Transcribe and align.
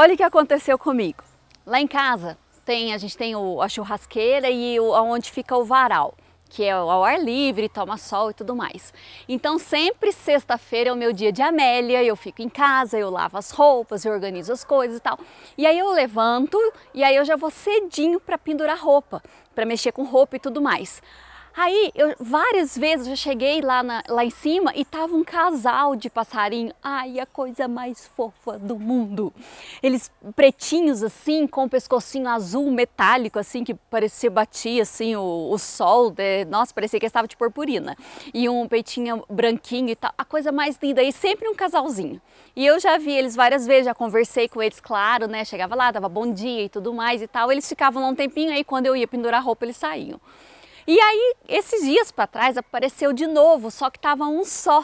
Olha 0.00 0.14
o 0.14 0.16
que 0.16 0.22
aconteceu 0.22 0.78
comigo. 0.78 1.24
Lá 1.66 1.80
em 1.80 1.86
casa 1.88 2.38
tem, 2.64 2.94
a 2.94 2.98
gente 2.98 3.18
tem 3.18 3.34
o, 3.34 3.60
a 3.60 3.68
churrasqueira 3.68 4.48
e 4.48 4.78
o, 4.78 4.92
onde 4.92 5.28
fica 5.28 5.56
o 5.56 5.64
varal 5.64 6.14
que 6.48 6.64
é 6.64 6.70
ao 6.70 7.04
ar 7.04 7.20
livre, 7.20 7.68
toma 7.68 7.98
sol 7.98 8.30
e 8.30 8.32
tudo 8.32 8.54
mais. 8.54 8.94
Então 9.28 9.58
sempre 9.58 10.12
sexta-feira 10.12 10.90
é 10.90 10.92
o 10.92 10.96
meu 10.96 11.12
dia 11.12 11.32
de 11.32 11.42
Amélia, 11.42 12.02
eu 12.02 12.14
fico 12.14 12.40
em 12.40 12.48
casa, 12.48 12.96
eu 12.96 13.10
lavo 13.10 13.36
as 13.36 13.50
roupas, 13.50 14.04
eu 14.04 14.12
organizo 14.12 14.52
as 14.52 14.62
coisas 14.62 14.98
e 14.98 15.00
tal. 15.00 15.18
E 15.58 15.66
aí 15.66 15.76
eu 15.76 15.90
levanto 15.90 16.56
e 16.94 17.02
aí 17.02 17.16
eu 17.16 17.24
já 17.24 17.34
vou 17.34 17.50
cedinho 17.50 18.20
para 18.20 18.38
pendurar 18.38 18.78
roupa, 18.78 19.20
para 19.52 19.66
mexer 19.66 19.90
com 19.90 20.04
roupa 20.04 20.36
e 20.36 20.38
tudo 20.38 20.62
mais. 20.62 21.02
Aí, 21.60 21.90
eu, 21.92 22.14
várias 22.20 22.78
vezes 22.78 23.08
eu 23.08 23.16
cheguei 23.16 23.60
lá, 23.60 23.82
na, 23.82 24.04
lá 24.08 24.24
em 24.24 24.30
cima 24.30 24.72
e 24.76 24.84
tava 24.84 25.16
um 25.16 25.24
casal 25.24 25.96
de 25.96 26.08
passarinho. 26.08 26.72
Ai, 26.80 27.18
a 27.18 27.26
coisa 27.26 27.66
mais 27.66 28.06
fofa 28.06 28.56
do 28.56 28.78
mundo. 28.78 29.34
Eles 29.82 30.08
pretinhos 30.36 31.02
assim, 31.02 31.48
com 31.48 31.64
o 31.64 31.68
pescocinho 31.68 32.28
azul 32.28 32.70
metálico, 32.70 33.40
assim, 33.40 33.64
que 33.64 33.74
parecia 33.74 34.30
batia 34.30 34.82
assim 34.82 35.16
o, 35.16 35.50
o 35.50 35.58
sol. 35.58 36.12
De, 36.12 36.44
nossa, 36.44 36.72
parecia 36.72 37.00
que 37.00 37.06
estava 37.06 37.26
de 37.26 37.36
purpurina. 37.36 37.96
E 38.32 38.48
um 38.48 38.68
peitinho 38.68 39.24
branquinho 39.28 39.88
e 39.88 39.96
tal. 39.96 40.12
A 40.16 40.24
coisa 40.24 40.52
mais 40.52 40.78
linda. 40.80 41.02
E 41.02 41.10
sempre 41.10 41.48
um 41.48 41.56
casalzinho. 41.56 42.22
E 42.54 42.64
eu 42.64 42.78
já 42.78 42.98
vi 42.98 43.10
eles 43.10 43.34
várias 43.34 43.66
vezes, 43.66 43.86
já 43.86 43.94
conversei 43.96 44.48
com 44.48 44.62
eles, 44.62 44.78
claro, 44.78 45.26
né? 45.26 45.44
Chegava 45.44 45.74
lá, 45.74 45.90
dava 45.90 46.08
bom 46.08 46.32
dia 46.32 46.66
e 46.66 46.68
tudo 46.68 46.94
mais 46.94 47.20
e 47.20 47.26
tal. 47.26 47.50
Eles 47.50 47.68
ficavam 47.68 48.00
lá 48.00 48.08
um 48.10 48.14
tempinho, 48.14 48.52
aí 48.52 48.62
quando 48.62 48.86
eu 48.86 48.94
ia 48.94 49.08
pendurar 49.08 49.42
roupa, 49.42 49.64
eles 49.64 49.76
saíam. 49.76 50.20
E 50.88 50.98
aí, 50.98 51.34
esses 51.46 51.82
dias 51.82 52.10
para 52.10 52.26
trás, 52.26 52.56
apareceu 52.56 53.12
de 53.12 53.26
novo, 53.26 53.70
só 53.70 53.90
que 53.90 53.98
tava 53.98 54.24
um 54.24 54.42
só. 54.42 54.82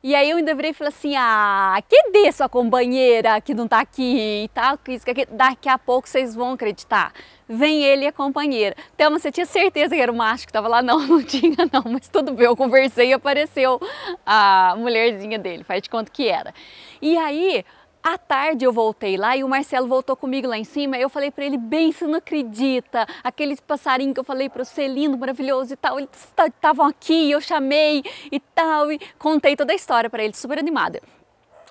E 0.00 0.14
aí 0.14 0.30
eu 0.30 0.36
ainda 0.36 0.54
virei 0.54 0.70
e 0.70 0.74
falei 0.74 0.92
assim, 0.92 1.16
ah, 1.16 1.82
cadê 1.90 2.30
sua 2.30 2.48
companheira 2.48 3.40
que 3.40 3.52
não 3.52 3.66
tá 3.66 3.80
aqui 3.80 4.44
e 4.44 4.48
tal, 4.54 4.78
que 4.78 4.92
isso, 4.92 5.04
que 5.04 5.26
daqui 5.26 5.68
a 5.68 5.76
pouco 5.76 6.08
vocês 6.08 6.36
vão 6.36 6.52
acreditar. 6.52 7.12
Vem 7.48 7.82
ele 7.82 8.04
e 8.04 8.06
a 8.06 8.12
companheira. 8.12 8.76
Thelma, 8.96 9.18
você 9.18 9.32
tinha 9.32 9.44
certeza 9.44 9.96
que 9.96 10.00
era 10.00 10.12
o 10.12 10.14
macho 10.14 10.46
que 10.46 10.52
tava 10.52 10.68
lá? 10.68 10.80
Não, 10.82 11.00
não 11.00 11.20
tinha 11.20 11.68
não, 11.72 11.82
mas 11.90 12.08
tudo 12.08 12.32
bem, 12.34 12.46
eu 12.46 12.56
conversei 12.56 13.08
e 13.08 13.12
apareceu 13.12 13.80
a 14.24 14.76
mulherzinha 14.78 15.40
dele, 15.40 15.64
faz 15.64 15.82
de 15.82 15.90
conta 15.90 16.08
que 16.08 16.28
era. 16.28 16.54
E 17.00 17.16
aí, 17.16 17.64
à 18.02 18.18
tarde 18.18 18.64
eu 18.64 18.72
voltei 18.72 19.16
lá 19.16 19.36
e 19.36 19.44
o 19.44 19.48
Marcelo 19.48 19.86
voltou 19.86 20.16
comigo 20.16 20.48
lá 20.48 20.58
em 20.58 20.64
cima. 20.64 20.98
Eu 20.98 21.08
falei 21.08 21.30
para 21.30 21.44
ele, 21.44 21.56
bem, 21.56 21.92
você 21.92 22.06
não 22.06 22.18
acredita, 22.18 23.06
aqueles 23.22 23.60
passarinhos 23.60 24.14
que 24.14 24.20
eu 24.20 24.24
falei 24.24 24.48
para 24.48 24.64
você, 24.64 24.88
lindo, 24.88 25.16
maravilhoso 25.16 25.72
e 25.72 25.76
tal, 25.76 25.98
eles 25.98 26.10
estavam 26.46 26.86
aqui, 26.86 27.30
eu 27.30 27.40
chamei 27.40 28.02
e 28.30 28.40
tal, 28.40 28.90
e 28.90 28.98
contei 29.18 29.56
toda 29.56 29.72
a 29.72 29.76
história 29.76 30.10
para 30.10 30.24
ele, 30.24 30.34
super 30.34 30.58
animada. 30.58 31.00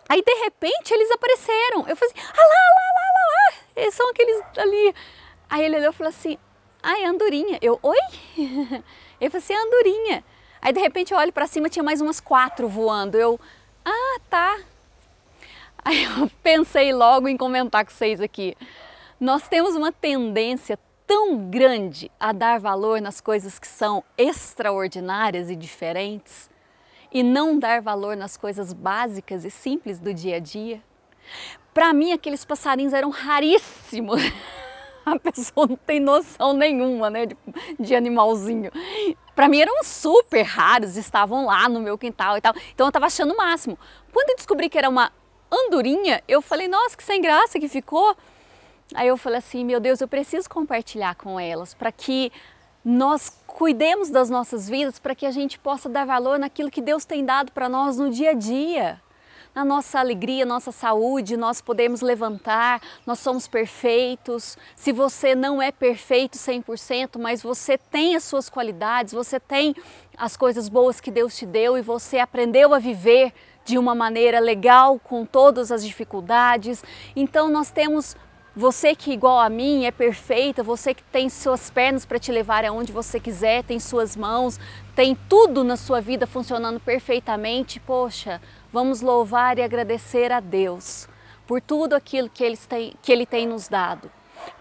Aí 0.07 0.21
de 0.21 0.33
repente 0.43 0.93
eles 0.93 1.09
apareceram. 1.11 1.87
Eu 1.87 1.95
falei 1.95 2.13
assim, 2.13 2.27
ah 2.27 2.41
lá, 2.41 2.43
lá, 2.43 2.87
lá, 2.95 3.11
lá, 3.15 3.27
lá, 3.31 3.63
eles 3.75 3.93
são 3.93 4.09
aqueles 4.09 4.41
ali. 4.57 4.95
Aí 5.49 5.63
ele 5.63 5.77
olhou 5.77 5.91
e 5.91 5.93
falou 5.93 6.09
assim, 6.09 6.37
ah, 6.83 6.99
é 6.99 7.05
andorinha. 7.05 7.59
Eu, 7.61 7.79
oi? 7.83 7.97
Ele 9.19 9.29
falou 9.29 9.43
assim, 9.43 9.53
é 9.53 9.57
andorinha. 9.57 10.23
Aí 10.61 10.73
de 10.73 10.79
repente 10.79 11.13
eu 11.13 11.17
olho 11.17 11.31
para 11.31 11.45
cima, 11.45 11.69
tinha 11.69 11.83
mais 11.83 12.01
umas 12.01 12.19
quatro 12.19 12.67
voando. 12.67 13.17
Eu, 13.17 13.39
ah, 13.85 14.19
tá. 14.29 14.59
Aí 15.83 16.03
eu 16.03 16.29
pensei 16.43 16.93
logo 16.93 17.27
em 17.27 17.35
comentar 17.35 17.83
com 17.83 17.91
vocês 17.91 18.21
aqui. 18.21 18.55
Nós 19.19 19.47
temos 19.47 19.75
uma 19.75 19.91
tendência 19.91 20.77
tão 21.07 21.49
grande 21.49 22.11
a 22.19 22.31
dar 22.31 22.59
valor 22.59 23.01
nas 23.01 23.19
coisas 23.19 23.59
que 23.59 23.67
são 23.67 24.03
extraordinárias 24.17 25.49
e 25.49 25.55
diferentes 25.55 26.49
e 27.11 27.23
não 27.23 27.59
dar 27.59 27.81
valor 27.81 28.15
nas 28.15 28.37
coisas 28.37 28.71
básicas 28.71 29.43
e 29.43 29.49
simples 29.49 29.99
do 29.99 30.13
dia 30.13 30.37
a 30.37 30.39
dia. 30.39 30.81
Para 31.73 31.93
mim, 31.93 32.11
aqueles 32.11 32.45
passarinhos 32.45 32.93
eram 32.93 33.09
raríssimos. 33.09 34.21
A 35.03 35.17
pessoa 35.17 35.65
não 35.65 35.75
tem 35.75 35.99
noção 35.99 36.53
nenhuma, 36.53 37.09
né, 37.09 37.25
de, 37.25 37.35
de 37.79 37.95
animalzinho. 37.95 38.71
Para 39.35 39.47
mim 39.47 39.59
eram 39.59 39.83
super 39.83 40.43
raros, 40.43 40.95
estavam 40.95 41.47
lá 41.47 41.67
no 41.67 41.79
meu 41.79 41.97
quintal 41.97 42.37
e 42.37 42.41
tal. 42.41 42.53
Então 42.71 42.85
eu 42.85 42.89
estava 42.89 43.07
achando 43.07 43.33
o 43.33 43.37
máximo. 43.37 43.79
Quando 44.13 44.29
eu 44.29 44.35
descobri 44.35 44.69
que 44.69 44.77
era 44.77 44.87
uma 44.87 45.11
andorinha, 45.71 46.21
eu 46.27 46.41
falei, 46.41 46.67
nossa, 46.67 46.97
que 46.97 47.03
sem 47.03 47.21
graça 47.21 47.57
que 47.57 47.69
ficou. 47.69 48.15
Aí 48.93 49.07
eu 49.07 49.15
falei 49.15 49.39
assim, 49.39 49.63
meu 49.63 49.79
Deus, 49.79 50.01
eu 50.01 50.07
preciso 50.07 50.49
compartilhar 50.49 51.15
com 51.15 51.39
elas 51.39 51.73
para 51.73 51.91
que 51.93 52.29
nós 52.83 53.31
cuidemos 53.47 54.09
das 54.09 54.29
nossas 54.29 54.67
vidas, 54.67 54.99
para 54.99 55.15
que 55.15 55.25
a 55.25 55.31
gente 55.31 55.57
possa 55.57 55.87
dar 55.87 56.05
valor 56.05 56.37
naquilo 56.37 56.69
que 56.69 56.81
Deus 56.81 57.05
tem 57.05 57.23
dado 57.23 57.53
para 57.53 57.69
nós 57.69 57.97
no 57.97 58.09
dia 58.09 58.31
a 58.31 58.33
dia. 58.33 59.01
Na 59.55 59.63
nossa 59.63 59.99
alegria, 59.99 60.45
nossa 60.45 60.71
saúde, 60.71 61.35
nós 61.37 61.61
podemos 61.61 62.01
levantar, 62.01 62.81
nós 63.05 63.19
somos 63.19 63.47
perfeitos. 63.47 64.57
Se 64.75 64.91
você 64.91 65.35
não 65.35 65.61
é 65.61 65.71
perfeito 65.71 66.37
100%, 66.37 67.19
mas 67.19 67.41
você 67.41 67.77
tem 67.77 68.15
as 68.15 68.23
suas 68.23 68.49
qualidades, 68.49 69.13
você 69.13 69.39
tem 69.39 69.75
as 70.17 70.35
coisas 70.35 70.67
boas 70.69 71.01
que 71.01 71.11
Deus 71.11 71.35
te 71.35 71.45
deu 71.45 71.77
e 71.77 71.81
você 71.81 72.19
aprendeu 72.19 72.73
a 72.73 72.79
viver 72.79 73.33
de 73.65 73.77
uma 73.77 73.93
maneira 73.95 74.39
legal, 74.39 74.99
com 74.99 75.25
todas 75.25 75.71
as 75.71 75.85
dificuldades. 75.85 76.83
Então 77.15 77.49
nós 77.49 77.71
temos 77.71 78.15
você 78.55 78.93
que 78.93 79.13
igual 79.13 79.39
a 79.39 79.49
mim 79.49 79.85
é 79.85 79.91
perfeita, 79.91 80.61
você 80.61 80.93
que 80.93 81.03
tem 81.03 81.29
suas 81.29 81.69
pernas 81.69 82.05
para 82.05 82.19
te 82.19 82.33
levar 82.33 82.65
aonde 82.65 82.91
você 82.91 83.17
quiser, 83.17 83.63
tem 83.63 83.79
suas 83.79 84.17
mãos, 84.17 84.59
tem 84.93 85.15
tudo 85.29 85.63
na 85.63 85.77
sua 85.77 86.01
vida 86.01 86.27
funcionando 86.27 86.79
perfeitamente. 86.79 87.79
Poxa, 87.79 88.41
vamos 88.71 89.01
louvar 89.01 89.57
e 89.57 89.61
agradecer 89.61 90.33
a 90.33 90.41
Deus 90.41 91.07
por 91.47 91.61
tudo 91.61 91.93
aquilo 91.95 92.29
que 92.29 92.43
ele 92.43 92.57
tem, 92.57 92.93
que 93.01 93.11
ele 93.11 93.25
tem 93.25 93.47
nos 93.47 93.69
dado. 93.69 94.11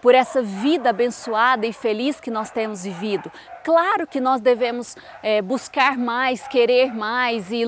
Por 0.01 0.15
essa 0.15 0.41
vida 0.41 0.91
abençoada 0.91 1.65
e 1.65 1.73
feliz 1.73 2.19
que 2.19 2.31
nós 2.31 2.49
temos 2.49 2.83
vivido. 2.83 3.31
Claro 3.63 4.07
que 4.07 4.21
nós 4.21 4.39
devemos 4.39 4.95
é, 5.21 5.41
buscar 5.41 5.97
mais, 5.97 6.47
querer 6.47 6.93
mais 6.93 7.51
e 7.51 7.63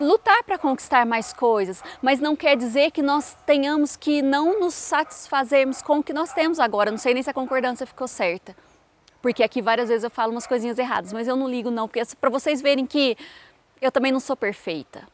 lutar 0.00 0.42
para 0.44 0.58
conquistar 0.58 1.04
mais 1.04 1.32
coisas, 1.32 1.82
mas 2.00 2.20
não 2.20 2.36
quer 2.36 2.56
dizer 2.56 2.90
que 2.90 3.02
nós 3.02 3.36
tenhamos 3.44 3.96
que 3.96 4.22
não 4.22 4.60
nos 4.60 4.74
satisfazermos 4.74 5.82
com 5.82 5.98
o 5.98 6.02
que 6.02 6.12
nós 6.12 6.32
temos 6.32 6.58
agora. 6.58 6.90
Não 6.90 6.98
sei 6.98 7.14
nem 7.14 7.22
se 7.22 7.30
a 7.30 7.34
concordância 7.34 7.86
ficou 7.86 8.06
certa, 8.06 8.56
porque 9.20 9.42
aqui 9.42 9.60
várias 9.60 9.88
vezes 9.88 10.04
eu 10.04 10.10
falo 10.10 10.32
umas 10.32 10.46
coisinhas 10.46 10.78
erradas, 10.78 11.12
mas 11.12 11.26
eu 11.26 11.36
não 11.36 11.48
ligo 11.48 11.70
não, 11.70 11.88
porque 11.88 12.00
é 12.00 12.06
para 12.20 12.30
vocês 12.30 12.62
verem 12.62 12.86
que 12.86 13.16
eu 13.80 13.90
também 13.90 14.12
não 14.12 14.20
sou 14.20 14.36
perfeita. 14.36 15.06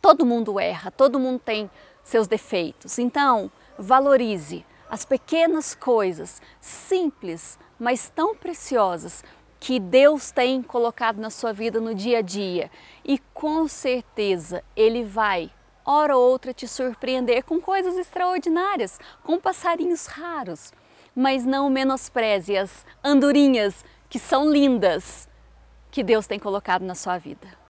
Todo 0.00 0.24
mundo 0.24 0.60
erra, 0.60 0.90
todo 0.90 1.18
mundo 1.18 1.40
tem 1.40 1.70
seus 2.04 2.26
defeitos. 2.26 2.98
Então, 2.98 3.50
valorize 3.78 4.64
as 4.90 5.04
pequenas 5.04 5.74
coisas 5.74 6.40
simples, 6.60 7.58
mas 7.78 8.08
tão 8.08 8.34
preciosas 8.34 9.22
que 9.60 9.80
Deus 9.80 10.30
tem 10.30 10.62
colocado 10.62 11.18
na 11.18 11.30
sua 11.30 11.52
vida 11.52 11.80
no 11.80 11.94
dia 11.94 12.18
a 12.18 12.22
dia 12.22 12.70
e 13.04 13.18
com 13.34 13.66
certeza 13.66 14.62
Ele 14.76 15.04
vai, 15.04 15.50
hora 15.84 16.16
ou 16.16 16.30
outra, 16.30 16.52
te 16.52 16.68
surpreender 16.68 17.44
com 17.44 17.60
coisas 17.60 17.96
extraordinárias, 17.96 18.98
com 19.22 19.38
passarinhos 19.38 20.06
raros. 20.06 20.72
Mas 21.14 21.44
não 21.44 21.68
menospreze 21.68 22.56
as 22.56 22.86
andorinhas 23.02 23.84
que 24.08 24.18
são 24.18 24.48
lindas 24.48 25.28
que 25.90 26.02
Deus 26.04 26.26
tem 26.26 26.38
colocado 26.38 26.82
na 26.82 26.94
sua 26.94 27.18
vida. 27.18 27.67